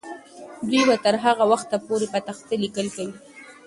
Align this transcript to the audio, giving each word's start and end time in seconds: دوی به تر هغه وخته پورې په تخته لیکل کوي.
دوی 0.69 0.83
به 0.87 0.95
تر 1.03 1.15
هغه 1.25 1.43
وخته 1.51 1.75
پورې 1.85 2.07
په 2.13 2.19
تخته 2.27 2.53
لیکل 2.63 2.87
کوي. 2.95 3.15